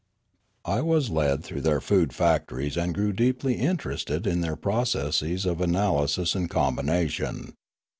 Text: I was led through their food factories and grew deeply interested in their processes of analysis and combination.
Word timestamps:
I 0.65 0.81
was 0.81 1.11
led 1.11 1.43
through 1.43 1.61
their 1.61 1.79
food 1.79 2.11
factories 2.11 2.75
and 2.75 2.91
grew 2.95 3.13
deeply 3.13 3.57
interested 3.57 4.25
in 4.25 4.41
their 4.41 4.55
processes 4.55 5.45
of 5.45 5.61
analysis 5.61 6.33
and 6.33 6.49
combination. 6.49 7.53